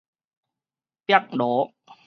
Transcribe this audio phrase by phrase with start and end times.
[1.05, 1.73] 煏爐